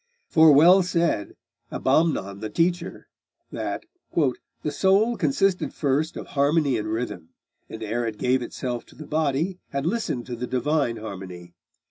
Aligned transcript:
For 0.25 0.51
well 0.51 0.81
said 0.81 1.35
Abamnon 1.71 2.39
the 2.39 2.49
Teacher, 2.49 3.07
that 3.51 3.85
"the 4.15 4.71
soul 4.71 5.15
consisted 5.15 5.75
first 5.75 6.17
of 6.17 6.29
harmony 6.29 6.75
and 6.75 6.87
rhythm, 6.87 7.29
and 7.69 7.83
ere 7.83 8.07
it 8.07 8.17
gave 8.17 8.41
itself 8.41 8.83
to 8.87 8.95
the 8.95 9.05
body, 9.05 9.59
had 9.69 9.85
listened 9.85 10.25
to 10.25 10.35
the 10.35 10.47
divine 10.47 10.97
harmony. 10.97 11.53